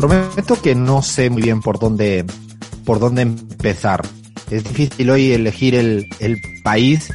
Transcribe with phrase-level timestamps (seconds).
[0.00, 2.24] prometo que no sé muy bien por dónde,
[2.86, 4.02] por dónde empezar.
[4.50, 7.12] Es difícil hoy elegir el, el país,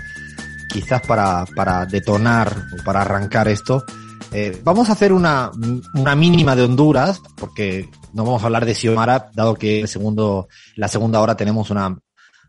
[0.71, 3.83] quizás para, para detonar o para arrancar esto.
[4.31, 5.49] Eh, vamos a hacer una,
[5.95, 10.47] una mínima de Honduras, porque no vamos a hablar de Xiomara, dado que el segundo,
[10.75, 11.97] la segunda hora tenemos una,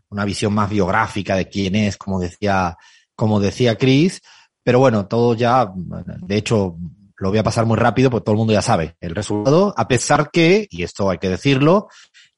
[0.09, 2.77] una visión más biográfica de quién es, como decía,
[3.15, 4.21] como decía Chris.
[4.63, 6.75] Pero bueno, todo ya, de hecho,
[7.17, 9.87] lo voy a pasar muy rápido porque todo el mundo ya sabe el resultado, a
[9.87, 11.87] pesar que, y esto hay que decirlo,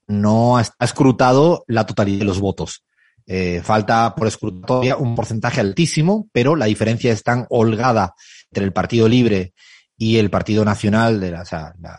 [0.08, 2.84] no ha escrutado la totalidad de los votos.
[3.32, 8.16] Eh, falta por escrutar un porcentaje altísimo, pero la diferencia es tan holgada
[8.50, 9.54] entre el Partido Libre
[9.96, 11.44] y el Partido Nacional, de la,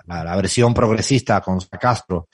[0.07, 2.29] la, versión progresista con Castro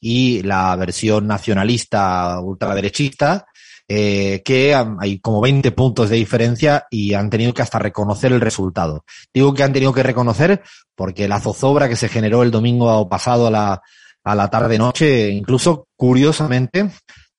[0.00, 3.46] y la versión nacionalista ultraderechista,
[3.92, 8.40] eh, que hay como 20 puntos de diferencia y han tenido que hasta reconocer el
[8.40, 9.04] resultado.
[9.34, 10.62] Digo que han tenido que reconocer
[10.94, 13.82] porque la zozobra que se generó el domingo pasado a la,
[14.22, 16.88] a la tarde-noche, incluso curiosamente,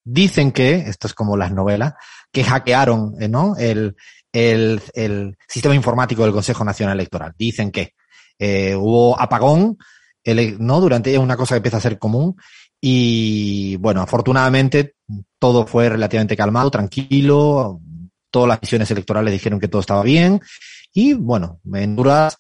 [0.04, 1.94] dicen que, esto es como las novelas,
[2.34, 3.56] que hackearon eh, ¿no?
[3.58, 3.96] el,
[4.34, 7.34] el, el sistema informático del Consejo Nacional Electoral.
[7.38, 7.94] Dicen que
[8.38, 9.78] eh, hubo apagón,
[10.22, 10.82] el, ¿no?
[10.82, 12.36] Durante una cosa que empieza a ser común
[12.82, 14.96] y bueno, afortunadamente
[15.38, 17.80] todo fue relativamente calmado, tranquilo.
[18.32, 20.42] Todas las misiones electorales dijeron que todo estaba bien.
[20.94, 22.38] Y bueno, en Honduras,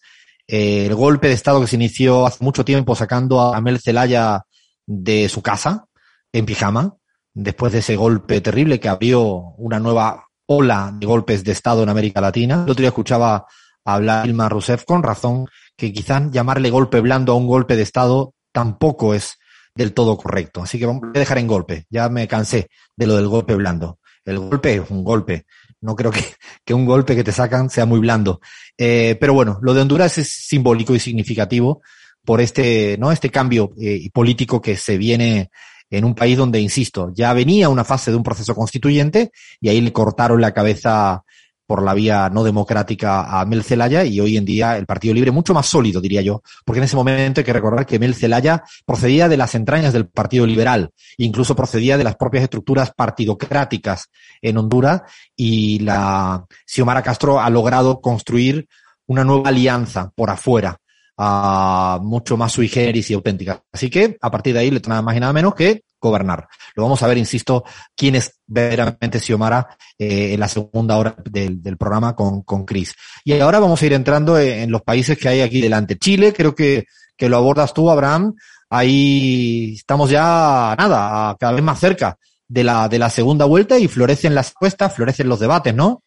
[0.48, 4.44] eh, el golpe de Estado que se inició hace mucho tiempo sacando a Mel Zelaya
[4.88, 5.86] de su casa
[6.34, 6.96] en pijama,
[7.34, 9.24] después de ese golpe terrible que abrió
[9.58, 12.64] una nueva ola de golpes de Estado en América Latina.
[12.66, 13.46] El otro día escuchaba
[13.86, 15.48] hablar Ilma Rousseff con razón
[15.78, 19.38] que quizás llamarle golpe blando a un golpe de Estado tampoco es
[19.76, 20.62] del todo correcto.
[20.64, 21.86] Así que vamos a dejar en golpe.
[21.90, 24.00] Ya me cansé de lo del golpe blando.
[24.26, 25.46] El golpe es un golpe.
[25.82, 26.24] No creo que,
[26.66, 28.42] que un golpe que te sacan sea muy blando.
[28.78, 31.82] Eh, pero bueno, lo de Honduras es simbólico y significativo
[32.24, 33.12] por este, ¿no?
[33.12, 35.50] Este cambio eh, político que se viene
[35.90, 39.82] en un país donde, insisto, ya venía una fase de un proceso constituyente y ahí
[39.82, 41.24] le cortaron la cabeza
[41.72, 45.32] por la vía no democrática a Mel Zelaya y hoy en día el Partido Libre
[45.32, 48.62] mucho más sólido, diría yo, porque en ese momento hay que recordar que Mel Zelaya
[48.86, 54.10] procedía de las entrañas del Partido Liberal, incluso procedía de las propias estructuras partidocráticas
[54.42, 58.68] en Honduras y la Xiomara Castro ha logrado construir
[59.06, 60.78] una nueva alianza por afuera,
[61.20, 63.64] uh, mucho más sui generis y auténtica.
[63.72, 66.48] Así que a partir de ahí le nada más y nada menos que gobernar.
[66.76, 67.64] Lo vamos a ver, insisto,
[67.96, 72.94] quién es verdaderamente Xiomara eh, en la segunda hora del, del programa con, con Chris.
[73.24, 75.98] Y ahora vamos a ir entrando en, en, los países que hay aquí delante.
[75.98, 76.86] Chile, creo que,
[77.16, 78.34] que lo abordas tú, Abraham.
[78.70, 83.88] Ahí estamos ya, nada, cada vez más cerca de la, de la segunda vuelta y
[83.88, 86.04] florecen las encuestas, florecen los debates, ¿no?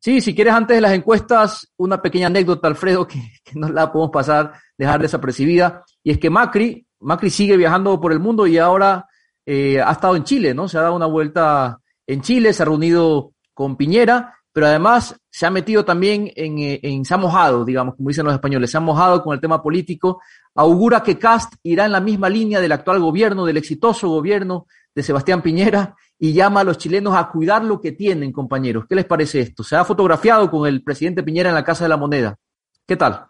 [0.00, 3.90] Sí, si quieres antes de las encuestas, una pequeña anécdota, Alfredo, que, que no la
[3.90, 8.58] podemos pasar, dejar desapercibida, y es que Macri, Macri sigue viajando por el mundo y
[8.58, 9.07] ahora
[9.50, 10.68] eh, ha estado en Chile, ¿no?
[10.68, 15.46] Se ha dado una vuelta en Chile, se ha reunido con Piñera, pero además se
[15.46, 18.76] ha metido también en, eh, en, se ha mojado, digamos, como dicen los españoles, se
[18.76, 20.20] ha mojado con el tema político,
[20.54, 25.02] augura que Cast irá en la misma línea del actual gobierno, del exitoso gobierno de
[25.02, 28.84] Sebastián Piñera, y llama a los chilenos a cuidar lo que tienen, compañeros.
[28.86, 29.64] ¿Qué les parece esto?
[29.64, 32.36] Se ha fotografiado con el presidente Piñera en la Casa de la Moneda.
[32.86, 33.24] ¿Qué tal?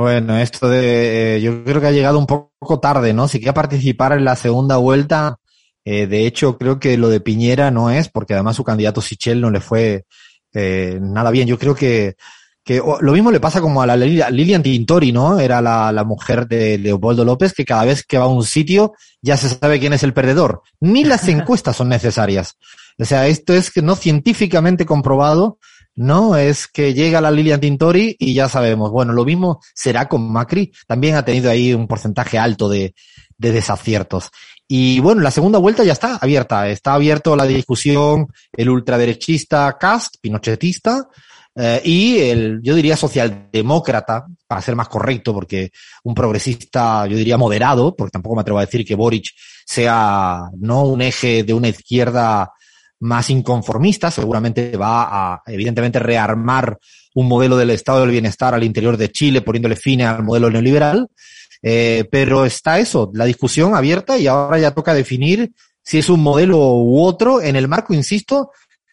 [0.00, 3.28] Bueno, esto de, eh, yo creo que ha llegado un poco tarde, ¿no?
[3.28, 5.36] Si quiere participar en la segunda vuelta,
[5.84, 9.42] eh, de hecho, creo que lo de Piñera no es, porque además su candidato Sichel
[9.42, 10.06] no le fue
[10.54, 11.46] eh, nada bien.
[11.46, 12.16] Yo creo que,
[12.64, 15.38] que lo mismo le pasa como a la Lilian Tintori, ¿no?
[15.38, 18.94] Era la, la mujer de Leopoldo López, que cada vez que va a un sitio
[19.20, 20.62] ya se sabe quién es el perdedor.
[20.80, 22.56] Ni las encuestas son necesarias.
[22.98, 25.58] O sea, esto es que no científicamente comprobado,
[26.00, 26.34] ¿no?
[26.34, 28.90] Es que llega la Lilian Tintori y ya sabemos.
[28.90, 30.72] Bueno, lo mismo será con Macri.
[30.86, 32.94] También ha tenido ahí un porcentaje alto de,
[33.36, 34.30] de desaciertos.
[34.66, 36.68] Y bueno, la segunda vuelta ya está abierta.
[36.70, 41.06] Está abierto la discusión el ultraderechista Cast, pinochetista,
[41.54, 45.70] eh, y el, yo diría socialdemócrata, para ser más correcto, porque
[46.04, 49.32] un progresista, yo diría moderado, porque tampoco me atrevo a decir que Boric
[49.66, 52.52] sea no un eje de una izquierda
[53.00, 56.78] más inconformista, seguramente va a, evidentemente, rearmar
[57.14, 61.08] un modelo del estado del bienestar al interior de Chile, poniéndole fin al modelo neoliberal.
[61.62, 65.52] Eh, pero está eso, la discusión abierta y ahora ya toca definir
[65.82, 68.52] si es un modelo u otro en el marco, insisto,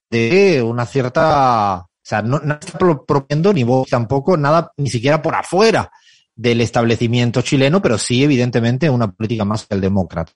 [0.09, 5.35] de una cierta, o sea, no, está proponiendo ni vos tampoco nada, ni siquiera por
[5.35, 5.91] afuera
[6.35, 10.33] del establecimiento chileno, pero sí, evidentemente, una política más socialdemócrata.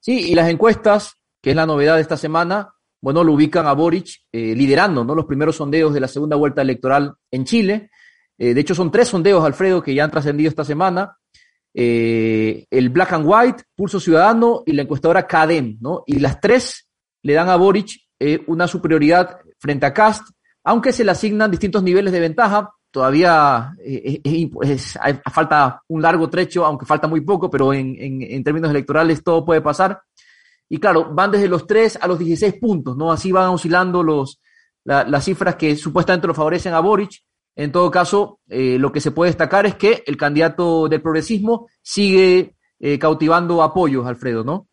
[0.00, 2.72] Sí, y las encuestas que es la novedad de esta semana,
[3.02, 5.14] bueno, lo ubican a Boric eh, liderando ¿no?
[5.16, 7.90] los primeros sondeos de la segunda vuelta electoral en Chile.
[8.38, 11.16] Eh, de hecho, son tres sondeos, Alfredo, que ya han trascendido esta semana.
[11.74, 16.04] eh, el Black and White, Pulso Ciudadano y la encuestadora CADEM, ¿no?
[16.06, 16.86] Y las tres
[17.22, 17.88] le dan a Boric
[18.46, 20.28] una superioridad frente a Cast,
[20.62, 23.72] aunque se le asignan distintos niveles de ventaja, todavía
[25.32, 29.60] falta un largo trecho, aunque falta muy poco, pero en, en, términos electorales todo puede
[29.60, 30.00] pasar.
[30.72, 33.12] Y claro, van desde los 3 a los 16 puntos, ¿no?
[33.12, 34.40] Así van oscilando los,
[34.84, 37.10] las cifras que supuestamente lo favorecen a Boric.
[37.54, 41.68] En todo caso, eh, lo que se puede destacar es que el candidato del progresismo
[41.82, 44.68] sigue eh, cautivando apoyos, Alfredo, ¿no?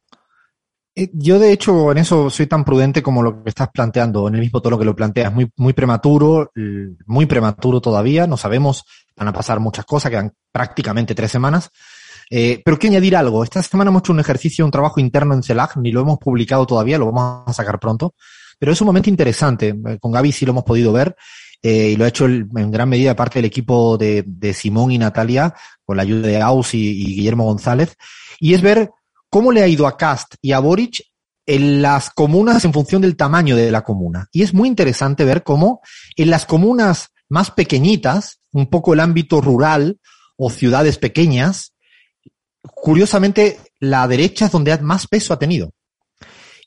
[0.95, 4.35] Eh, yo, de hecho, en eso soy tan prudente como lo que estás planteando, en
[4.35, 6.49] el mismo tono que lo planteas, muy, muy prematuro,
[7.07, 8.85] muy prematuro todavía, no sabemos,
[9.17, 11.69] van a pasar muchas cosas, quedan prácticamente tres semanas.
[12.29, 15.41] Eh, pero quiero añadir algo, esta semana hemos hecho un ejercicio, un trabajo interno en
[15.41, 18.13] CELAC, ni lo hemos publicado todavía, lo vamos a sacar pronto,
[18.59, 21.15] pero es un momento interesante, con Gaby sí lo hemos podido ver,
[21.61, 24.97] eh, y lo ha hecho en gran medida parte del equipo de, de, Simón y
[24.97, 25.53] Natalia,
[25.83, 27.95] con la ayuda de Aus y, y, Guillermo González,
[28.39, 28.91] y es ver
[29.29, 31.01] cómo le ha ido a Cast y a Boric
[31.45, 34.27] en las comunas en función del tamaño de la comuna.
[34.31, 35.81] Y es muy interesante ver cómo
[36.15, 39.99] en las comunas más pequeñitas, un poco el ámbito rural
[40.37, 41.73] o ciudades pequeñas,
[42.61, 45.71] curiosamente la derecha es donde más peso ha tenido.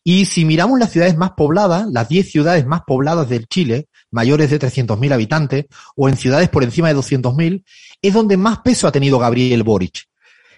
[0.04, 4.50] Y si miramos las ciudades más pobladas, las 10 ciudades más pobladas del Chile, mayores
[4.50, 5.66] de 300.000 habitantes,
[5.96, 7.64] o en ciudades por encima de 200.000,
[8.02, 10.08] es donde más peso ha tenido Gabriel Boric.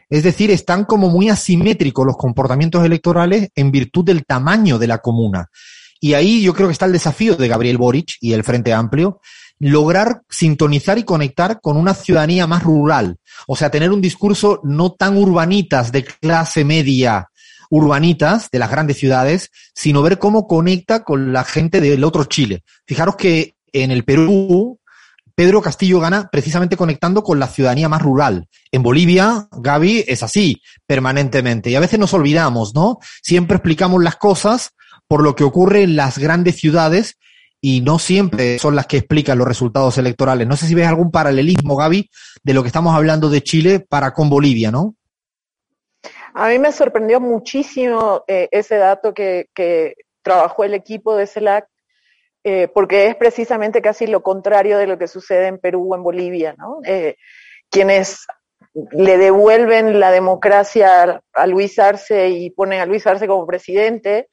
[0.08, 4.98] Es decir, están como muy asimétricos los comportamientos electorales en virtud del tamaño de la
[4.98, 5.50] comuna.
[6.00, 9.20] Y ahí yo creo que está el desafío de Gabriel Boric y el Frente Amplio,
[9.70, 13.16] lograr sintonizar y conectar con una ciudadanía más rural.
[13.46, 17.31] O sea, tener un discurso no tan urbanitas de clase media,
[17.70, 22.62] urbanitas de las grandes ciudades, sino ver cómo conecta con la gente del otro Chile.
[22.87, 24.78] Fijaros que en el Perú,
[25.34, 28.49] Pedro Castillo gana precisamente conectando con la ciudadanía más rural.
[28.70, 31.70] En Bolivia, Gaby, es así, permanentemente.
[31.70, 32.99] Y a veces nos olvidamos, ¿no?
[33.22, 34.72] Siempre explicamos las cosas
[35.08, 37.17] por lo que ocurre en las grandes ciudades
[37.66, 40.46] y no siempre son las que explican los resultados electorales.
[40.46, 42.11] No sé si ves algún paralelismo, Gaby,
[42.43, 44.96] de lo que estamos hablando de Chile para con Bolivia, ¿no?
[46.34, 51.66] A mí me sorprendió muchísimo eh, ese dato que, que, trabajó el equipo de CELAC
[52.44, 56.02] eh, porque es precisamente casi lo contrario de lo que sucede en Perú o en
[56.02, 56.81] Bolivia, ¿no?
[56.84, 57.17] Eh,
[57.70, 58.26] quienes
[58.93, 64.28] le devuelven la democracia a Luis Arce y ponen a Luis Arce como presidente,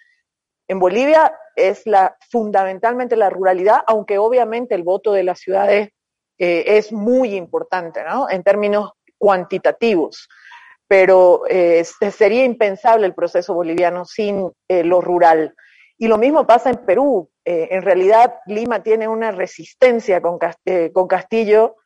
[0.68, 5.89] en Bolivia es la, fundamentalmente la ruralidad, aunque obviamente el voto de las ciudades
[6.38, 8.30] eh, es muy importante, ¿no?
[8.30, 10.27] En términos cuantitativos.
[10.88, 15.53] Pero eh, sería impensable el proceso boliviano sin eh, lo rural.
[15.98, 17.30] Y lo mismo pasa en Perú.
[17.44, 20.38] En realidad, Lima tiene una resistencia con,
[20.94, 21.77] con Castillo,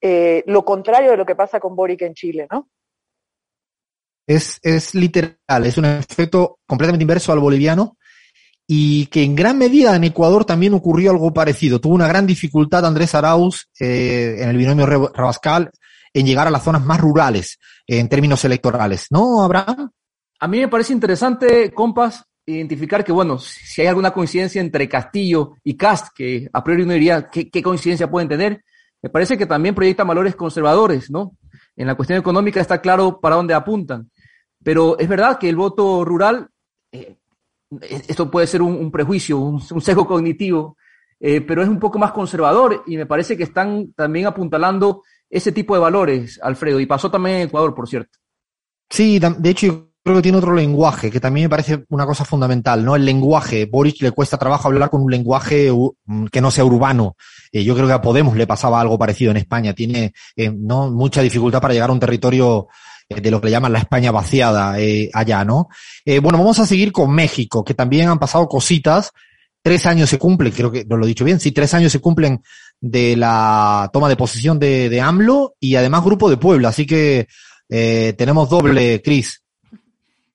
[0.00, 2.68] lo contrario de lo que pasa con Boric en Chile, ¿no?
[4.26, 7.96] Es, es literal, es un efecto completamente inverso al boliviano
[8.74, 11.78] y que en gran medida en Ecuador también ocurrió algo parecido.
[11.78, 15.70] Tuvo una gran dificultad Andrés Arauz en el binomio Rabascal
[16.14, 19.90] en llegar a las zonas más rurales en términos electorales, ¿no, Abraham?
[20.40, 25.56] A mí me parece interesante, compas, identificar que, bueno, si hay alguna coincidencia entre Castillo
[25.62, 28.64] y Cast, que a priori uno diría qué, qué coincidencia pueden tener,
[29.02, 31.36] me parece que también proyectan valores conservadores, ¿no?
[31.76, 34.10] En la cuestión económica está claro para dónde apuntan.
[34.64, 36.48] Pero es verdad que el voto rural,
[36.90, 37.18] eh,
[37.80, 40.76] esto puede ser un, prejuicio, un, sesgo cognitivo,
[41.18, 45.52] eh, pero es un poco más conservador y me parece que están también apuntalando ese
[45.52, 48.18] tipo de valores, Alfredo, y pasó también en Ecuador, por cierto.
[48.90, 52.84] Sí, de hecho, creo que tiene otro lenguaje, que también me parece una cosa fundamental,
[52.84, 52.96] ¿no?
[52.96, 53.66] El lenguaje.
[53.66, 57.16] Boris le cuesta trabajo hablar con un lenguaje mm, que no sea urbano.
[57.52, 59.74] Eh, yo creo que a Podemos le pasaba algo parecido en España.
[59.74, 62.68] Tiene, eh, no, mucha dificultad para llegar a un territorio eh,
[63.20, 65.68] de lo que le llaman la España vaciada eh, allá, ¿no?
[66.04, 69.12] Eh, bueno, vamos a seguir con México, que también han pasado cositas.
[69.62, 72.00] Tres años se cumplen, creo que no lo he dicho bien, sí, tres años se
[72.00, 72.42] cumplen
[72.80, 76.70] de la toma de posesión de, de AMLO y además Grupo de Puebla.
[76.70, 77.28] Así que
[77.68, 79.42] eh, tenemos doble, Cris.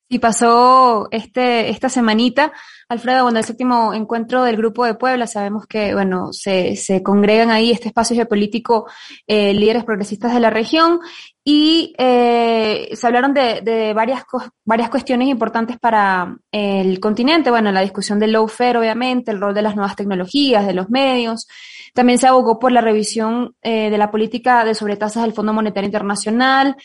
[0.10, 2.53] Y pasó este, esta semanita,
[2.89, 7.51] Alfredo, bueno, el séptimo encuentro del Grupo de Puebla, sabemos que, bueno, se, se congregan
[7.51, 8.88] ahí este espacio geopolítico
[9.27, 11.01] eh, líderes progresistas de la región
[11.44, 14.24] y eh, se hablaron de, de varias,
[14.63, 19.63] varias cuestiones importantes para el continente, bueno, la discusión del lawfare, obviamente, el rol de
[19.63, 21.46] las nuevas tecnologías, de los medios,
[21.94, 25.88] también se abogó por la revisión eh, de la política de sobretasas del Fondo Monetario
[25.88, 26.75] Internacional,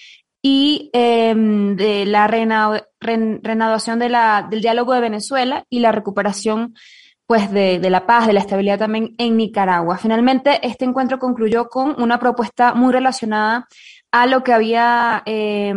[0.42, 6.74] y eh, de la renovación de la, del diálogo de Venezuela y la recuperación
[7.26, 9.96] pues de, de, la paz, de la estabilidad también en Nicaragua.
[9.96, 13.68] Finalmente, este encuentro concluyó con una propuesta muy relacionada
[14.12, 15.74] a lo que había eh,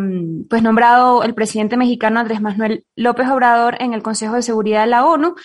[0.49, 4.87] pues nombrado el presidente mexicano Andrés Manuel López Obrador en el Consejo de Seguridad de
[4.87, 5.35] la ONU,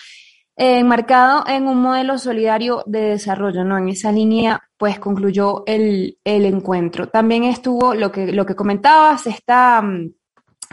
[0.55, 3.77] enmarcado en un modelo solidario de desarrollo, ¿no?
[3.77, 7.07] En esa línea, pues concluyó el, el encuentro.
[7.07, 10.13] También estuvo lo que, lo que comentabas, esta mm,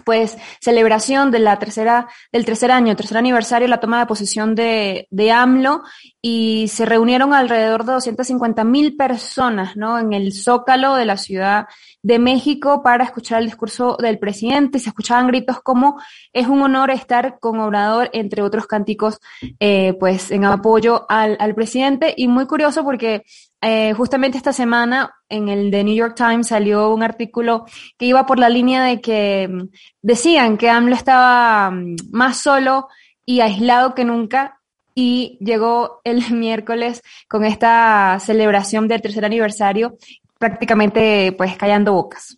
[0.04, 5.06] pues celebración de la tercera, del tercer año, tercer aniversario, la toma de posesión de,
[5.10, 5.82] de AMLO
[6.20, 9.98] y se reunieron alrededor de 250 mil personas, ¿no?
[9.98, 11.66] En el Zócalo de la Ciudad
[12.02, 14.78] de México para escuchar el discurso del presidente.
[14.78, 16.00] Se escuchaban gritos como
[16.32, 19.20] es un honor estar con Obrador, entre otros cánticos,
[19.60, 22.14] eh, pues en apoyo al, al presidente.
[22.16, 23.24] Y muy curioso porque
[23.60, 27.64] eh, justamente esta semana en el The New York Times salió un artículo
[27.96, 29.68] que iba por la línea de que mm,
[30.00, 32.88] decían que AMLO estaba mm, más solo
[33.26, 34.60] y aislado que nunca
[34.94, 39.96] y llegó el miércoles con esta celebración del tercer aniversario
[40.38, 42.36] prácticamente pues callando bocas.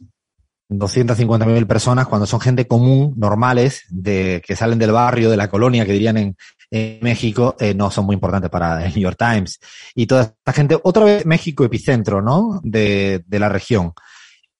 [0.70, 5.84] 250.000 personas cuando son gente común, normales, de, que salen del barrio, de la colonia,
[5.84, 6.36] que dirían en,
[6.70, 9.58] en México, eh, no son muy importantes para el New York Times.
[9.94, 12.60] Y toda esta gente, otra vez México epicentro, ¿no?
[12.62, 13.92] De, de la región.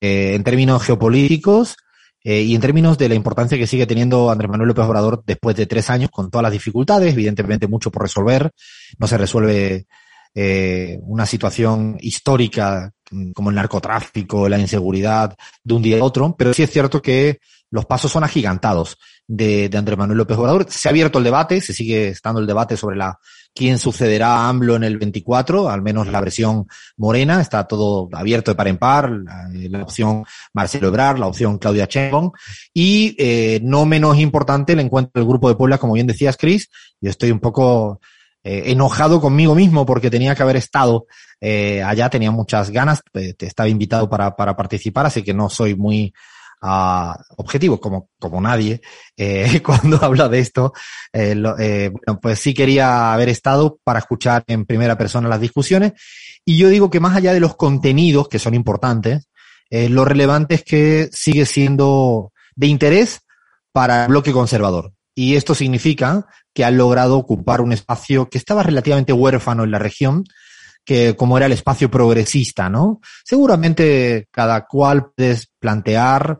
[0.01, 1.77] Eh, en términos geopolíticos
[2.25, 5.57] eh, y en términos de la importancia que sigue teniendo Andrés Manuel López Obrador después
[5.57, 8.51] de tres años, con todas las dificultades, evidentemente mucho por resolver.
[8.99, 9.87] No se resuelve
[10.35, 12.93] eh, una situación histórica
[13.35, 17.39] como el narcotráfico, la inseguridad de un día a otro, pero sí es cierto que
[17.71, 18.97] los pasos son agigantados
[19.27, 20.67] de, de Andrés Manuel López Obrador.
[20.69, 23.19] Se ha abierto el debate, se sigue estando el debate sobre la
[23.55, 28.51] quién sucederá a AMLO en el 24, al menos la versión morena, está todo abierto
[28.51, 32.31] de par en par, la, opción Marcelo Ebrard, la opción Claudia Sheinbaum,
[32.73, 36.69] y eh, no menos importante el encuentro del Grupo de Puebla, como bien decías, Chris,
[37.01, 38.01] yo estoy un poco
[38.43, 41.07] eh, enojado conmigo mismo porque tenía que haber estado
[41.41, 45.75] eh, allá, tenía muchas ganas, eh, estaba invitado para, para participar, así que no soy
[45.75, 46.13] muy
[46.63, 48.81] uh, objetivo, como, como nadie,
[49.17, 50.73] eh, cuando habla de esto.
[51.13, 55.93] Eh, bueno, pues sí quería haber estado para escuchar en primera persona las discusiones.
[56.45, 59.29] Y yo digo que más allá de los contenidos, que son importantes,
[59.71, 63.21] lo relevante es que sigue siendo de interés
[63.73, 64.93] para el bloque conservador.
[65.21, 69.79] Y esto significa que han logrado ocupar un espacio que estaba relativamente huérfano en la
[69.79, 70.25] región,
[70.83, 73.03] que como era el espacio progresista, ¿no?
[73.23, 76.39] Seguramente cada cual puedes plantear,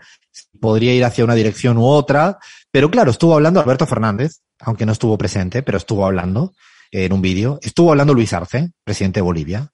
[0.59, 2.39] podría ir hacia una dirección u otra,
[2.71, 6.55] pero claro, estuvo hablando Alberto Fernández, aunque no estuvo presente, pero estuvo hablando
[6.91, 7.59] en un vídeo.
[7.61, 9.71] Estuvo hablando Luis Arce, presidente de Bolivia.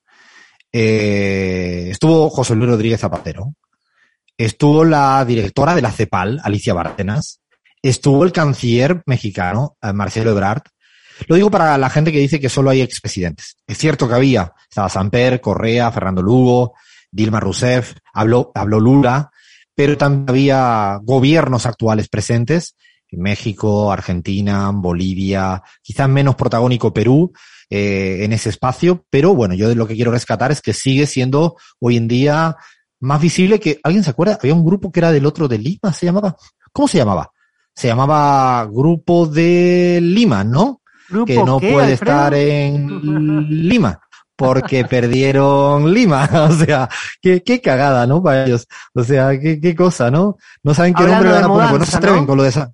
[0.73, 3.55] Eh, estuvo José Luis Rodríguez Zapatero.
[4.37, 7.41] Estuvo la directora de la CEPAL, Alicia Bárcenas.
[7.89, 10.63] Estuvo el canciller mexicano, Marcelo Ebrard.
[11.29, 13.59] Lo digo para la gente que dice que solo hay expresidentes.
[13.65, 16.75] Es cierto que había, estaba Samper, Correa, Fernando Lugo,
[17.13, 19.31] Dilma Rousseff, habló, habló Lula,
[19.77, 22.75] pero también había gobiernos actuales presentes,
[23.09, 27.33] en México, Argentina, Bolivia, quizás menos protagónico Perú,
[27.71, 31.55] eh, en ese espacio, pero bueno, yo lo que quiero rescatar es que sigue siendo
[31.79, 32.57] hoy en día
[32.99, 34.41] más visible que, ¿alguien se acuerda?
[34.43, 36.37] Había un grupo que era del otro de Lima, se llamaba,
[36.73, 37.31] ¿cómo se llamaba?
[37.77, 40.81] Se llamaba Grupo de Lima, ¿no?
[41.09, 42.13] ¿Grupo que no qué, puede Alfredo?
[42.13, 44.01] estar en Lima
[44.35, 46.29] porque perdieron Lima.
[46.49, 46.89] O sea,
[47.23, 48.23] qué, qué cagada, ¿no?
[48.23, 48.67] Para ellos.
[48.95, 50.37] O sea, qué, qué cosa, ¿no?
[50.63, 52.27] No saben qué Hablando nombre le van a poner, porque no se atreven ¿no?
[52.27, 52.73] con lo de esa.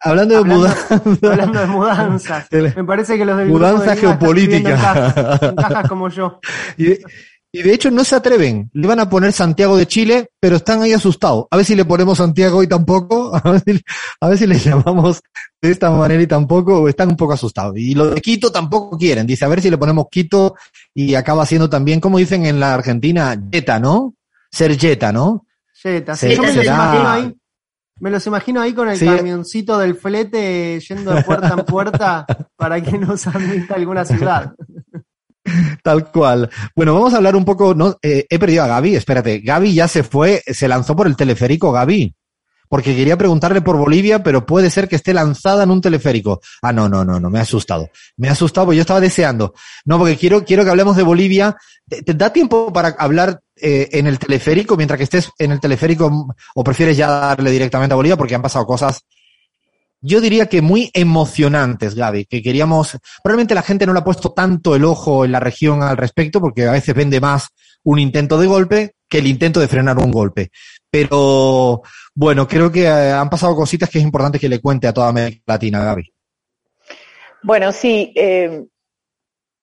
[0.00, 1.02] Hablando de Hablando- mudanza.
[1.30, 2.46] Hablando de mudanzas.
[2.76, 4.70] Me parece que los del Mudanza grupo de Lima geopolítica.
[4.70, 6.40] en cajas, en cajas como yo.
[6.76, 6.98] Y
[7.56, 8.68] y de hecho no se atreven.
[8.72, 11.46] Le van a poner Santiago de Chile, pero están ahí asustados.
[11.50, 13.30] A ver si le ponemos Santiago y tampoco.
[13.44, 13.80] A ver si,
[14.20, 15.20] a ver si le llamamos
[15.62, 16.88] de esta manera y tampoco.
[16.88, 17.74] Están un poco asustados.
[17.76, 19.26] Y lo de Quito tampoco quieren.
[19.26, 20.56] Dice, a ver si le ponemos Quito
[20.92, 24.14] y acaba siendo también, como dicen en la Argentina, Jetta, ¿no?
[24.50, 25.46] Ser Jetta, ¿no?
[25.74, 27.34] Jetta, Se- sí, yo me los imagino ahí.
[28.00, 29.06] Me los imagino ahí con el Sí.
[29.06, 34.52] camioncito del flete yendo de puerta en puerta para que nos admita alguna ciudad.
[35.82, 36.50] Tal cual.
[36.74, 39.88] Bueno, vamos a hablar un poco, no, eh, he perdido a Gaby, espérate, Gaby ya
[39.88, 42.14] se fue, se lanzó por el teleférico, Gaby.
[42.66, 46.40] Porque quería preguntarle por Bolivia, pero puede ser que esté lanzada en un teleférico.
[46.62, 47.90] Ah, no, no, no, no, me ha asustado.
[48.16, 49.54] Me ha asustado porque yo estaba deseando.
[49.84, 51.56] No, porque quiero, quiero que hablemos de Bolivia.
[51.86, 56.26] ¿Te, da tiempo para hablar eh, en el teleférico mientras que estés en el teleférico
[56.54, 59.04] o prefieres ya darle directamente a Bolivia porque han pasado cosas
[60.06, 64.32] yo diría que muy emocionantes, Gaby, que queríamos, probablemente la gente no le ha puesto
[64.32, 67.48] tanto el ojo en la región al respecto, porque a veces vende más
[67.84, 70.50] un intento de golpe que el intento de frenar un golpe.
[70.90, 71.80] Pero
[72.14, 75.08] bueno, creo que eh, han pasado cositas que es importante que le cuente a toda
[75.08, 76.12] América Latina, Gaby.
[77.42, 78.66] Bueno, sí, eh,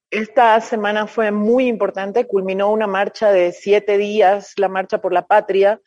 [0.09, 5.27] esta semana fue muy importante, culminó una marcha de siete días, la Marcha por la
[5.27, 5.79] Patria,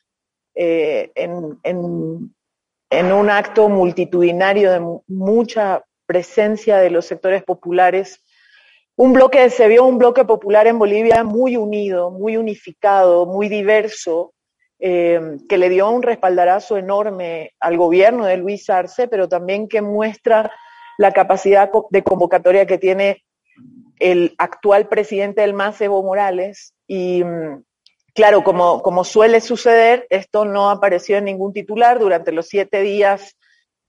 [0.54, 2.33] eh, en, en,
[2.98, 8.22] en un acto multitudinario de mucha presencia de los sectores populares.
[8.96, 14.32] Un bloque, se vio un bloque popular en Bolivia muy unido, muy unificado, muy diverso,
[14.78, 19.82] eh, que le dio un respaldarazo enorme al gobierno de Luis Arce, pero también que
[19.82, 20.52] muestra
[20.98, 23.24] la capacidad de convocatoria que tiene
[23.98, 26.74] el actual presidente del MAS, Evo Morales.
[26.86, 27.64] Y mm,
[28.14, 33.36] claro, como, suele suceder, esto no apareció en ningún titular durante los siete días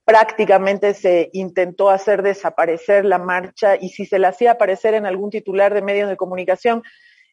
[0.06, 5.32] prácticamente se intentó hacer desaparecer la marcha y si se la hacía aparecer en algún
[5.32, 6.84] titular de medios de comunicación,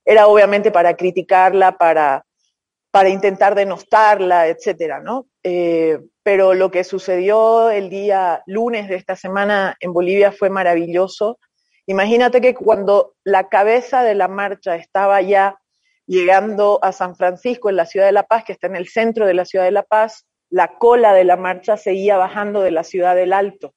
[0.04, 2.24] era obviamente para criticarla, para,
[2.90, 5.26] para intentar denostarla, etcétera, ¿no?
[5.44, 11.38] Eh, pero lo que sucedió el día lunes de esta semana en Bolivia fue maravilloso.
[11.86, 15.60] Imagínate que cuando la cabeza de la marcha estaba ya
[16.12, 19.26] llegando a San Francisco, en la ciudad de La Paz, que está en el centro
[19.26, 22.84] de la ciudad de La Paz, la cola de la marcha seguía bajando de la
[22.84, 23.72] ciudad del Alto,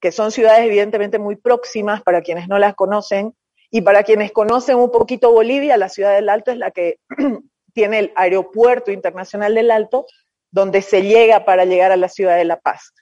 [0.00, 3.34] que son ciudades evidentemente muy próximas para quienes no las conocen.
[3.70, 7.00] Y para quienes conocen un poquito Bolivia, la ciudad del Alto es la que
[7.74, 10.06] tiene el aeropuerto internacional del Alto,
[10.50, 12.94] donde se llega para llegar a la ciudad de La Paz.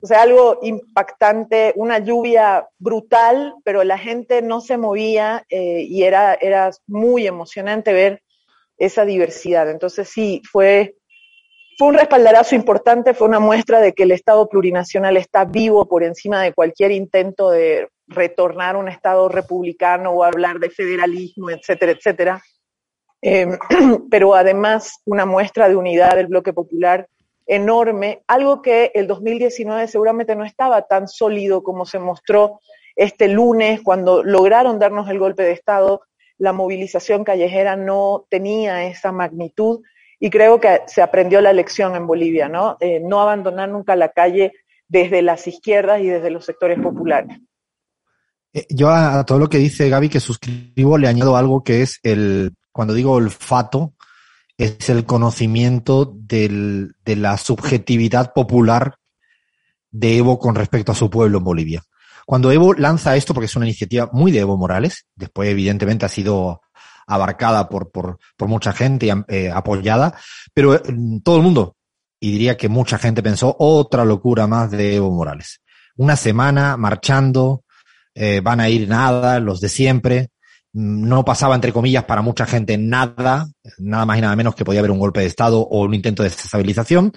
[0.00, 6.02] O sea, algo impactante, una lluvia brutal, pero la gente no se movía eh, y
[6.02, 8.22] era, era muy emocionante ver
[8.76, 9.70] esa diversidad.
[9.70, 10.96] Entonces sí, fue
[11.76, 16.04] fue un respaldarazo importante, fue una muestra de que el Estado plurinacional está vivo por
[16.04, 21.92] encima de cualquier intento de retornar a un Estado republicano o hablar de federalismo, etcétera,
[21.92, 22.42] etcétera.
[23.22, 23.48] Eh,
[24.10, 27.08] pero además una muestra de unidad del bloque popular
[27.46, 32.60] enorme, algo que el 2019 seguramente no estaba tan sólido como se mostró
[32.96, 36.02] este lunes cuando lograron darnos el golpe de Estado.
[36.38, 39.82] La movilización callejera no tenía esa magnitud
[40.18, 42.76] y creo que se aprendió la lección en Bolivia, ¿no?
[42.80, 44.52] Eh, no abandonar nunca la calle
[44.88, 47.38] desde las izquierdas y desde los sectores populares.
[48.52, 51.98] Eh, yo a, todo lo que dice Gaby que suscribo le añado algo que es
[52.02, 53.94] el, cuando digo olfato,
[54.58, 58.96] es el conocimiento del, de la subjetividad popular
[59.90, 61.82] de Evo con respecto a su pueblo en Bolivia.
[62.26, 66.08] Cuando Evo lanza esto, porque es una iniciativa muy de Evo Morales, después evidentemente ha
[66.08, 66.62] sido
[67.06, 70.16] abarcada por, por, por mucha gente y eh, apoyada,
[70.54, 71.76] pero mm, todo el mundo,
[72.18, 75.60] y diría que mucha gente pensó otra locura más de Evo Morales.
[75.96, 77.64] Una semana marchando,
[78.14, 80.30] eh, van a ir nada, los de siempre,
[80.74, 84.80] no pasaba, entre comillas, para mucha gente nada, nada más y nada menos que podía
[84.80, 87.12] haber un golpe de Estado o un intento de desestabilización.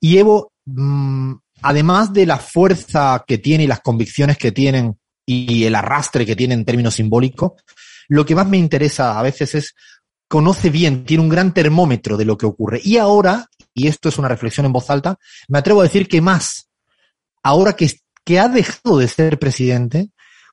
[0.00, 5.64] Y Evo, mm, además de la fuerza que tiene y las convicciones que tienen y
[5.64, 7.52] el arrastre que tiene en términos simbólicos,
[8.08, 9.74] lo que más me interesa a veces es,
[10.26, 12.80] conoce bien, tiene un gran termómetro de lo que ocurre.
[12.82, 16.22] Y ahora, y esto es una reflexión en voz alta, me atrevo a decir que
[16.22, 16.70] más,
[17.42, 17.92] ahora que,
[18.24, 20.08] que ha dejado de ser presidente,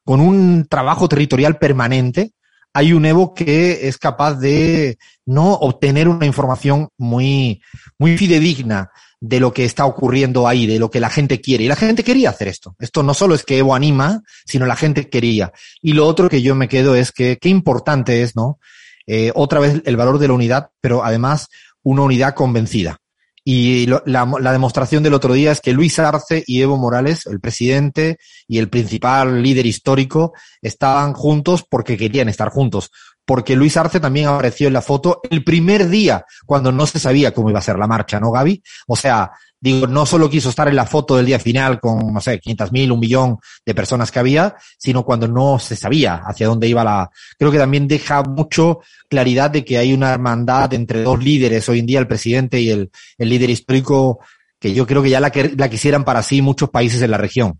[0.05, 2.31] con un trabajo territorial permanente,
[2.73, 7.61] hay un Evo que es capaz de no obtener una información muy,
[7.97, 11.63] muy fidedigna de lo que está ocurriendo ahí, de lo que la gente quiere.
[11.63, 12.75] Y la gente quería hacer esto.
[12.79, 15.51] Esto no solo es que Evo anima, sino la gente quería.
[15.81, 18.59] Y lo otro que yo me quedo es que qué importante es, ¿no?
[19.07, 21.47] Eh, otra vez el valor de la unidad, pero además
[21.81, 22.97] una unidad convencida.
[23.47, 27.39] Y la, la, demostración del otro día es que Luis Arce y Evo Morales, el
[27.39, 32.89] presidente y el principal líder histórico, estaban juntos porque querían estar juntos
[33.25, 37.33] porque Luis Arce también apareció en la foto el primer día, cuando no se sabía
[37.33, 38.61] cómo iba a ser la marcha, ¿no, Gaby?
[38.87, 42.21] O sea, digo, no solo quiso estar en la foto del día final con, no
[42.21, 46.47] sé, 500 mil, un millón de personas que había, sino cuando no se sabía hacia
[46.47, 47.09] dónde iba la...
[47.37, 51.79] Creo que también deja mucho claridad de que hay una hermandad entre dos líderes hoy
[51.79, 54.19] en día, el presidente y el, el líder histórico,
[54.59, 57.59] que yo creo que ya la, la quisieran para sí muchos países en la región.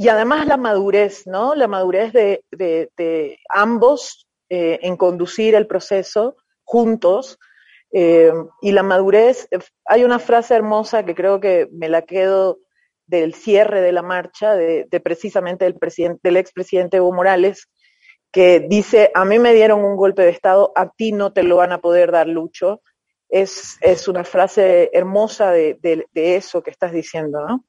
[0.00, 1.56] Y además la madurez, ¿no?
[1.56, 7.38] La madurez de, de, ambos eh, en conducir el proceso juntos.
[7.92, 9.48] Eh, y la madurez,
[9.84, 12.58] hay una frase hermosa que creo que me la quedo
[13.06, 17.68] del cierre de la marcha, de, precisamente del, presidente, del expresidente Evo Morales,
[18.30, 21.56] que dice, a mí me dieron un golpe de Estado, a ti no te lo
[21.56, 22.82] van a poder dar, Lucho.
[23.30, 27.64] Es, es una frase hermosa de, de eso que estás diciendo, ¿no?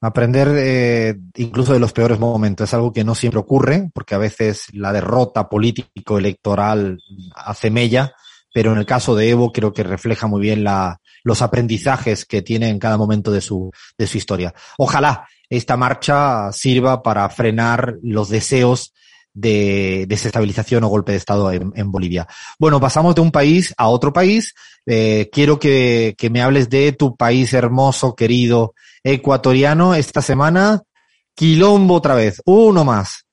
[0.00, 4.18] Aprender eh, incluso de los peores momentos es algo que no siempre ocurre, porque a
[4.18, 7.00] veces la derrota político-electoral
[7.34, 8.14] hace mella,
[8.52, 10.64] pero en el caso de Evo creo que refleja muy bien
[11.22, 14.54] los aprendizajes que tiene en cada momento de su, de su historia.
[14.78, 18.92] Ojalá esta marcha sirva para frenar los deseos
[19.34, 22.26] de desestabilización o golpe de Estado en, en Bolivia.
[22.58, 24.54] Bueno, pasamos de un país a otro país.
[24.84, 29.94] Eh, quiero que, que me hables de tu país hermoso, querido, ecuatoriano.
[29.94, 30.82] Esta semana,
[31.34, 33.27] quilombo otra vez, uno más.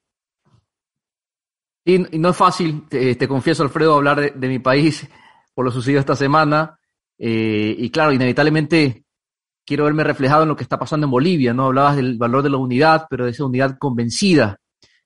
[1.86, 5.08] Y, no es fácil, te, confieso, Alfredo, hablar de, mi país
[5.54, 6.80] por lo sucedido esta semana.
[7.17, 9.06] Eh, y claro, inevitablemente
[9.63, 11.67] quiero verme reflejado en lo que está pasando en Bolivia, ¿no?
[11.67, 14.58] Hablabas del valor de la unidad, pero de esa unidad convencida.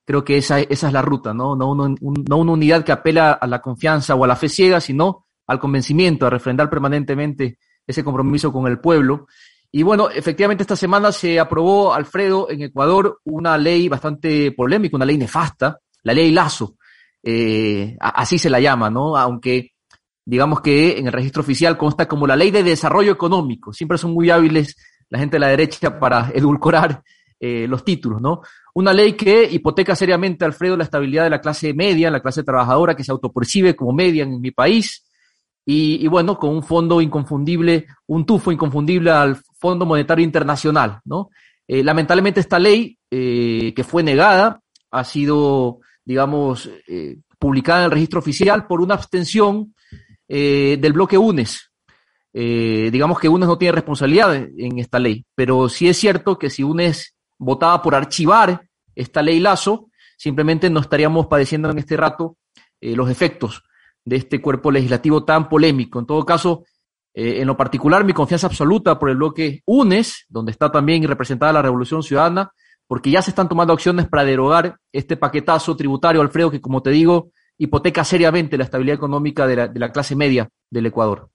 [0.06, 1.56] Creo que esa, es la ruta, ¿no?
[1.56, 5.28] No, no una unidad que apela a la confianza o a la fe ciega, sino
[5.48, 9.28] al convencimiento, a refrendar permanentemente ese compromiso con el pueblo.
[9.72, 15.06] Y bueno, efectivamente esta semana se aprobó, Alfredo, en Ecuador, una ley bastante polémica, una
[15.06, 16.76] ley nefasta, la ley Lazo.
[17.22, 19.18] Eh, así se la llama, ¿no?
[19.18, 19.74] Aunque
[20.26, 23.74] digamos que en el registro oficial consta como la ley de desarrollo económico.
[23.74, 24.76] Siempre son muy hábiles
[25.10, 27.04] la gente de la derecha para edulcorar
[27.40, 28.42] eh, los títulos, ¿no?
[28.74, 32.96] Una ley que hipoteca seriamente, Alfredo, la estabilidad de la clase media, la clase trabajadora
[32.96, 35.06] que se autopercibe como media en mi país.
[35.66, 41.30] Y, bueno, con un fondo inconfundible, un tufo inconfundible al Fondo Monetario Internacional, ¿no?
[41.68, 47.92] Eh, lamentablemente esta ley, eh, que fue negada, ha sido, digamos, eh, publicada en el
[47.92, 49.76] registro oficial por una abstención
[50.28, 51.70] eh, del bloque UNES.
[52.34, 56.50] Eh, digamos que UNES no tiene responsabilidad en esta ley, pero sí es cierto que
[56.50, 58.60] si UNES votaba por archivar
[58.96, 62.38] esta ley Lazo, simplemente no estaríamos padeciendo en este rato
[62.82, 63.62] los efectos
[64.04, 66.00] de este cuerpo legislativo tan polémico.
[66.00, 66.64] En todo caso,
[67.14, 71.62] en lo particular, mi confianza absoluta por el bloque UNES, donde está también representada la
[71.62, 72.52] Revolución Ciudadana,
[72.90, 76.90] porque ya se están tomando acciones para derogar este paquetazo tributario, Alfredo, que como te
[76.90, 81.30] digo, hipoteca seriamente la estabilidad económica de la, clase media del Ecuador.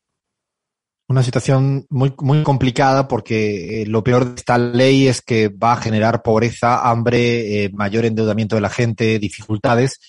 [1.06, 5.74] Una situación muy, muy complicada porque eh, lo peor de esta ley es que va
[5.74, 10.00] a generar pobreza, hambre, eh, mayor endeudamiento de la gente, dificultades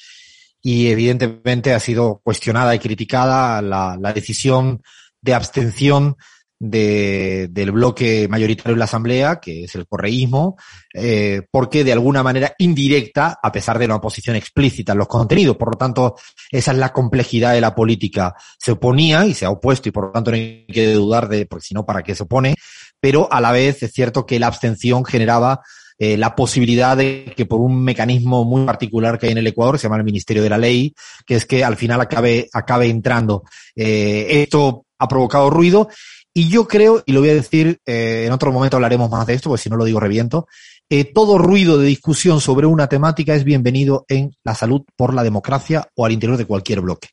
[0.64, 4.82] y evidentemente ha sido cuestionada y criticada la decisión
[5.22, 6.16] de abstención
[6.60, 10.58] de, del bloque mayoritario en la Asamblea, que es el correísmo,
[10.94, 15.58] eh, porque de alguna manera indirecta, a pesar de una oposición explícita en los contenidos,
[15.58, 16.16] por lo tanto,
[16.50, 18.36] esa es la complejidad de la política.
[18.58, 21.46] Se oponía y se ha opuesto y por lo tanto no hay que dudar de,
[21.46, 22.56] porque si no, ¿para qué se opone?
[23.00, 25.62] Pero a la vez es cierto que la abstención generaba
[25.98, 29.80] eh, la posibilidad de que por un mecanismo muy particular que hay en el Ecuador,
[29.80, 30.94] se llama el Ministerio de la Ley,
[31.26, 33.44] que es que al final acabe, acabe entrando.
[33.76, 35.90] Eh, esto ha provocado ruido
[36.38, 39.36] y yo creo, y lo voy a decir, eh, en otro momento hablaremos más de
[39.36, 40.48] esto, porque si no lo digo reviento,
[40.90, 45.24] eh, todo ruido de discusión sobre una temática es bienvenido en la salud por la
[45.24, 47.08] democracia o al interior de cualquier bloque.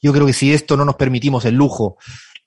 [0.00, 1.96] Yo creo que si esto no nos permitimos el lujo,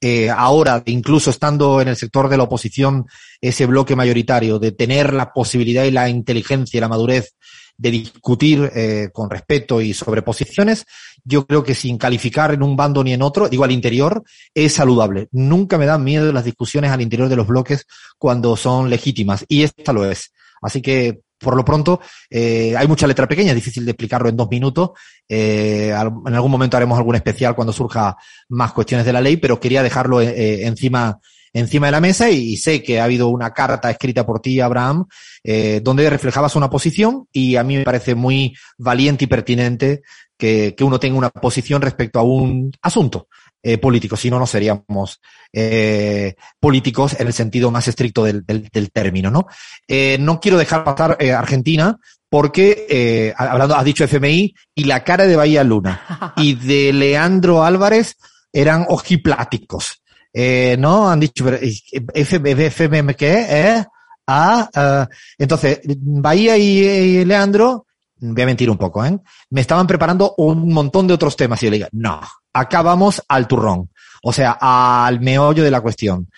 [0.02, 3.06] eh, ahora, incluso estando en el sector de la oposición,
[3.40, 7.36] ese bloque mayoritario, de tener la posibilidad y la inteligencia y la madurez
[7.78, 10.86] de discutir eh, con respeto y sobre posiciones,
[11.24, 14.74] yo creo que sin calificar en un bando ni en otro, digo al interior, es
[14.74, 15.28] saludable.
[15.32, 17.86] Nunca me dan miedo las discusiones al interior de los bloques
[18.18, 20.32] cuando son legítimas, y esta lo es.
[20.62, 22.00] Así que, por lo pronto,
[22.30, 24.92] eh, hay mucha letra pequeña, difícil de explicarlo en dos minutos.
[25.28, 28.16] Eh, en algún momento haremos algún especial cuando surja
[28.50, 31.20] más cuestiones de la ley, pero quería dejarlo eh, encima
[31.54, 35.06] encima de la mesa y, sé que ha habido una carta escrita por ti, Abraham,
[35.44, 40.02] eh, donde reflejabas una posición y a mí me parece muy valiente y pertinente
[40.38, 43.28] que, que uno tenga una posición respecto a un asunto
[43.64, 45.20] eh, político, si no, no seríamos
[45.54, 49.48] eh, políticos en el sentido más estricto del, del, del término, ¿no?
[49.88, 51.98] Eh, no quiero dejar pasar eh, Argentina
[52.32, 57.64] porque, eh, hablando, has dicho FMI, y la cara de Bahía Luna y de Leandro
[57.64, 58.16] Álvarez
[58.54, 60.02] eran ojipláticos.
[60.34, 63.46] Eh, no, han dicho, FMM, ¿qué?
[63.50, 63.86] ¿Eh?
[64.28, 67.86] Ah, uh, entonces, Bahía y, y, Leandro,
[68.22, 69.18] voy a mentir un poco, ¿eh?
[69.50, 72.22] Me estaban preparando un montón de otros temas y yo le digo, no,
[72.54, 73.90] acá vamos al turrón,
[74.24, 76.30] o sea, al meollo de la cuestión.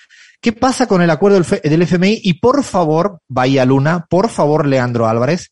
[0.41, 2.21] ¿Qué pasa con el acuerdo del, FMI?
[2.23, 5.51] Y por favor, Bahía Luna, por favor, Leandro Álvarez,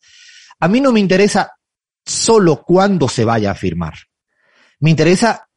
[0.59, 1.53] a mí no me interesa
[2.05, 3.93] solo cuándo se vaya a firmar.
[4.79, 5.47] Me interesa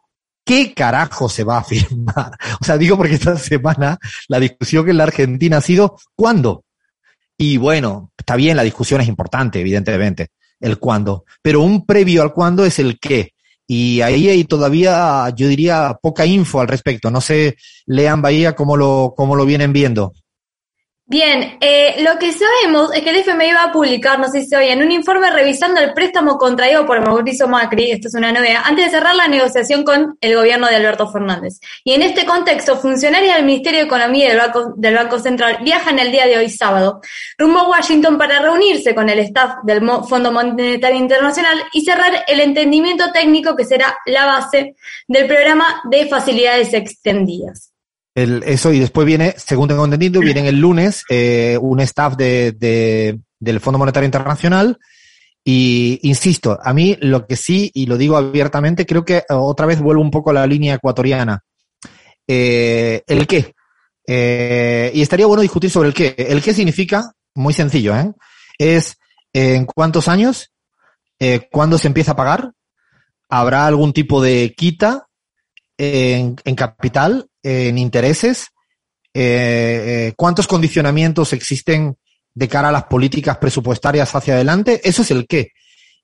[0.44, 2.36] ¿qué carajo se va a firmar?
[2.60, 6.64] O sea, digo porque esta semana la discusión en la Argentina ha sido ¿cuándo?
[7.36, 10.28] Y bueno, está bien, la discusión es importante, evidentemente,
[10.60, 13.32] el cuándo, pero un previo al cuándo es el qué.
[13.66, 17.10] Y ahí hay todavía, yo diría, poca info al respecto.
[17.10, 20.12] No sé, Lean Bahía, cómo lo, cómo lo vienen viendo.
[21.06, 24.56] Bien, eh, lo que sabemos es que el FMI va a publicar, no sé si
[24.56, 28.62] oye, en un informe revisando el préstamo contraído por Mauricio Macri, esto es una novedad,
[28.64, 31.60] antes de cerrar la negociación con el gobierno de Alberto Fernández.
[31.84, 35.58] Y en este contexto, funcionarios del Ministerio de Economía y del Banco, del Banco Central
[35.62, 37.02] viajan el día de hoy sábado
[37.36, 42.40] rumbo a Washington para reunirse con el staff del Fondo Monetario Internacional y cerrar el
[42.40, 44.74] entendimiento técnico que será la base
[45.06, 47.73] del programa de facilidades extendidas.
[48.14, 52.52] El, eso y después viene, según tengo entendido, viene el lunes eh, un staff de,
[52.52, 54.78] de, del Fondo Monetario Internacional
[55.44, 59.78] y insisto, a mí lo que sí, y lo digo abiertamente, creo que otra vez
[59.78, 61.44] vuelvo un poco a la línea ecuatoriana.
[62.26, 63.54] Eh, ¿El qué?
[64.06, 66.14] Eh, y estaría bueno discutir sobre el qué.
[66.16, 68.10] El qué significa, muy sencillo, ¿eh?
[68.56, 68.96] Es
[69.34, 70.50] en cuántos años,
[71.18, 72.52] eh, cuándo se empieza a pagar,
[73.28, 75.08] habrá algún tipo de quita
[75.76, 78.48] en, en capital, en intereses,
[79.12, 81.96] eh, eh, cuántos condicionamientos existen
[82.34, 85.52] de cara a las políticas presupuestarias hacia adelante, eso es el qué.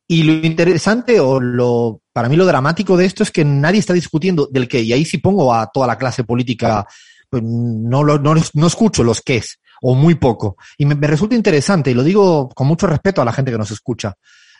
[0.06, 3.92] Y lo interesante o lo, para mí lo dramático de esto es que nadie está
[3.92, 4.80] discutiendo del qué.
[4.80, 6.86] Y ahí sí pongo a toda la clase política,
[7.28, 10.56] pues no, no, no escucho los qués, o muy poco.
[10.78, 13.70] Y me, resulta interesante, y lo digo con mucho respeto a la gente que nos
[13.70, 14.14] escucha.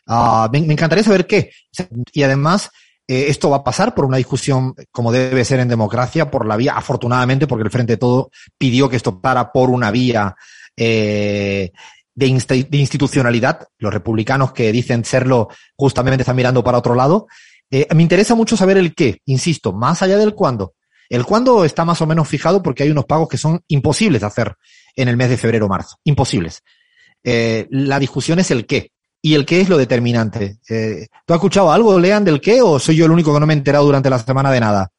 [0.07, 1.51] Uh, me, encantaría saber qué.
[2.13, 2.71] Y además,
[3.11, 6.57] eh, esto va a pasar por una discusión como debe ser en democracia, por la
[6.57, 10.37] vía, afortunadamente, porque el Frente Todo pidió que esto para por una vía
[10.77, 11.73] eh,
[12.15, 12.27] de,
[12.71, 13.67] institucionalidad.
[13.79, 17.27] Los republicanos que dicen serlo justamente están mirando para otro lado.
[17.69, 20.75] Eh, me interesa mucho saber el qué, insisto, más allá del cuándo.
[21.09, 24.29] El cuándo está más o menos fijado porque hay unos pagos que son imposibles de
[24.29, 24.55] hacer
[24.95, 25.97] en el mes de febrero o marzo.
[26.05, 26.63] Imposibles.
[27.25, 28.93] Eh, la discusión es el qué
[29.23, 30.59] y el qué es lo determinante.
[30.69, 33.47] Eh, ¿Tú has escuchado algo, Lean, del qué o soy yo el único que no
[33.47, 34.91] me he enterado durante la semana de nada?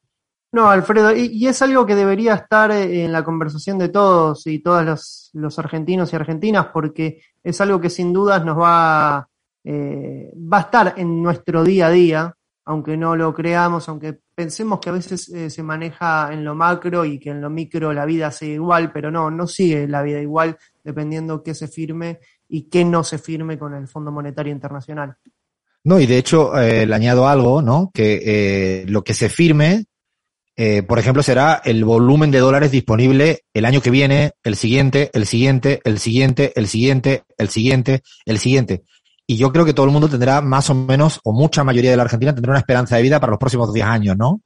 [0.53, 4.59] No, Alfredo, y, y es algo que debería estar en la conversación de todos y
[4.59, 9.27] todos los, los argentinos y argentinas, porque es algo que sin dudas nos va,
[9.63, 14.79] eh, va a estar en nuestro día a día, aunque no lo creamos, aunque pensemos
[14.81, 18.05] que a veces eh, se maneja en lo macro y que en lo micro la
[18.05, 22.19] vida sigue igual, pero no, no sigue la vida igual dependiendo qué se firme
[22.51, 25.15] y qué no se firme con el Fondo Monetario Internacional.
[25.85, 27.89] No, y de hecho eh, le añado algo, ¿no?
[27.93, 29.85] Que eh, lo que se firme,
[30.57, 35.09] eh, por ejemplo, será el volumen de dólares disponible el año que viene, el siguiente,
[35.13, 38.83] el siguiente, el siguiente, el siguiente, el siguiente, el siguiente.
[39.25, 41.97] Y yo creo que todo el mundo tendrá más o menos, o mucha mayoría de
[41.97, 44.41] la Argentina tendrá una esperanza de vida para los próximos 10 años, ¿no?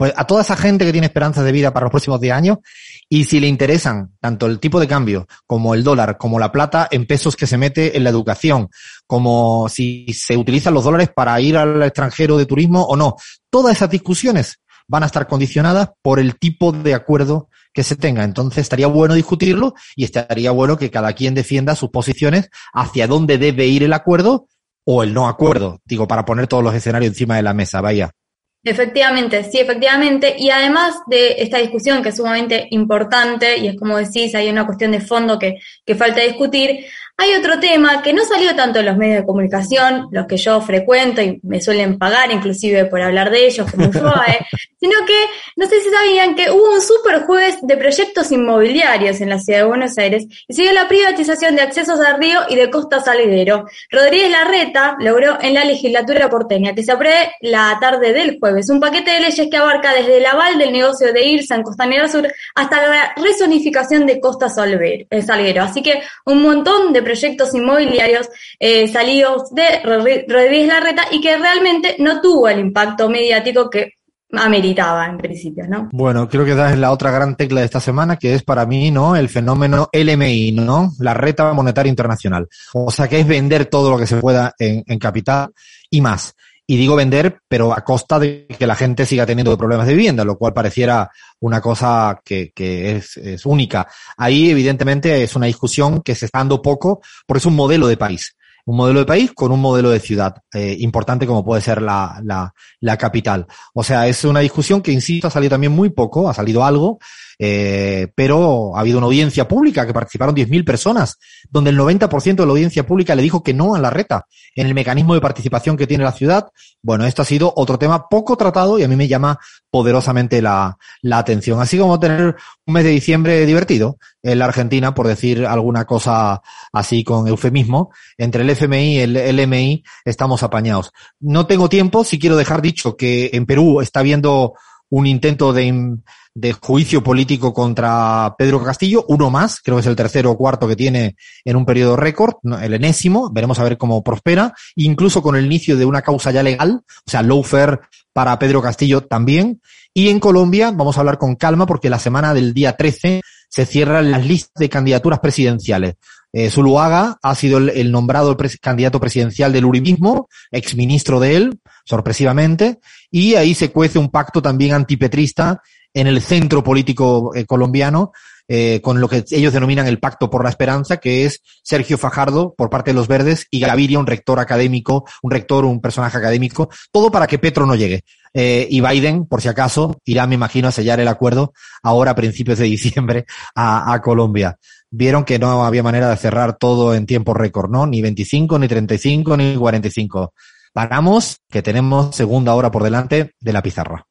[0.00, 2.58] Pues a toda esa gente que tiene esperanzas de vida para los próximos 10 años,
[3.06, 6.88] y si le interesan tanto el tipo de cambio como el dólar, como la plata
[6.90, 8.70] en pesos que se mete en la educación,
[9.06, 13.16] como si se utilizan los dólares para ir al extranjero de turismo o no,
[13.50, 18.24] todas esas discusiones van a estar condicionadas por el tipo de acuerdo que se tenga.
[18.24, 23.36] Entonces estaría bueno discutirlo y estaría bueno que cada quien defienda sus posiciones hacia dónde
[23.36, 24.46] debe ir el acuerdo
[24.86, 28.12] o el no acuerdo, digo, para poner todos los escenarios encima de la mesa, vaya.
[28.62, 30.34] Efectivamente, sí, efectivamente.
[30.38, 34.66] Y además de esta discusión que es sumamente importante, y es como decís, hay una
[34.66, 36.84] cuestión de fondo que, que falta discutir,
[37.16, 40.60] hay otro tema que no salió tanto en los medios de comunicación, los que yo
[40.62, 44.46] frecuento y me suelen pagar inclusive por hablar de ellos, como FOAE,
[44.80, 45.14] sino que
[45.56, 49.60] no sé si sabían que hubo un super jueves de proyectos inmobiliarios en la ciudad
[49.60, 53.66] de Buenos Aires y siguió la privatización de accesos al río y de Costa Salidero.
[53.90, 58.80] Rodríguez Larreta logró en la legislatura porteña que se apruebe la tarde del jueves un
[58.80, 62.32] paquete de leyes que abarca desde el aval del negocio de Irsa en Costanera Sur
[62.54, 65.62] hasta la resonificación de Costa Salguero.
[65.62, 71.96] Así que un montón de proyectos inmobiliarios eh, salidos de Rodríguez Larreta y que realmente
[71.98, 73.99] no tuvo el impacto mediático que
[74.32, 75.88] ameritaba en principio, ¿no?
[75.92, 78.66] Bueno, creo que esa es la otra gran tecla de esta semana, que es para
[78.66, 79.16] mí, ¿no?
[79.16, 80.92] El fenómeno LMI, ¿no?
[80.98, 82.48] La reta monetaria internacional.
[82.74, 85.52] O sea, que es vender todo lo que se pueda en, en capital
[85.90, 86.34] y más.
[86.70, 90.24] Y digo vender, pero a costa de que la gente siga teniendo problemas de vivienda,
[90.24, 93.88] lo cual pareciera una cosa que, que es, es, única.
[94.16, 97.96] Ahí, evidentemente, es una discusión que se está dando poco, porque es un modelo de
[97.96, 98.36] país.
[98.66, 102.20] Un modelo de país con un modelo de ciudad eh, importante como puede ser la,
[102.24, 103.46] la, la capital.
[103.74, 106.98] O sea, es una discusión que, insisto, ha salido también muy poco, ha salido algo,
[107.38, 111.18] eh, pero ha habido una audiencia pública que participaron 10.000 personas,
[111.48, 114.66] donde el 90% de la audiencia pública le dijo que no a la reta en
[114.66, 116.48] el mecanismo de participación que tiene la ciudad.
[116.82, 119.38] Bueno, esto ha sido otro tema poco tratado y a mí me llama
[119.70, 121.60] poderosamente la, la atención.
[121.60, 126.42] Así como tener un mes de diciembre divertido en la Argentina, por decir alguna cosa
[126.72, 130.92] así con eufemismo, entre el FMI y el LMI estamos apañados.
[131.20, 134.54] No tengo tiempo, si quiero dejar dicho que en Perú está habiendo
[134.90, 135.98] un intento de,
[136.34, 140.66] de juicio político contra Pedro Castillo, uno más, creo que es el tercero o cuarto
[140.66, 145.36] que tiene en un periodo récord, el enésimo, veremos a ver cómo prospera, incluso con
[145.36, 147.80] el inicio de una causa ya legal, o sea, lawfare
[148.12, 149.60] para Pedro Castillo también.
[149.94, 153.66] Y en Colombia, vamos a hablar con calma porque la semana del día 13 se
[153.66, 155.96] cierran las listas de candidaturas presidenciales.
[156.32, 162.78] Eh, Zuluaga ha sido el, nombrado candidato presidencial del uribismo, exministro de él, sorpresivamente,
[163.10, 165.60] y ahí se cuece un pacto también antipetrista
[165.92, 168.12] en el centro político eh, colombiano,
[168.52, 172.52] eh, con lo que ellos denominan el Pacto por la Esperanza, que es Sergio Fajardo
[172.58, 176.68] por parte de los Verdes y Gaviria, un rector académico, un rector, un personaje académico,
[176.90, 178.02] todo para que Petro no llegue.
[178.34, 182.16] Eh, y Biden, por si acaso, irá, me imagino, a sellar el acuerdo ahora a
[182.16, 184.58] principios de diciembre a, a Colombia.
[184.90, 187.86] Vieron que no había manera de cerrar todo en tiempo récord, ¿no?
[187.86, 190.34] Ni 25, ni 35, ni 45.
[190.72, 194.06] Paramos, que tenemos segunda hora por delante de la pizarra.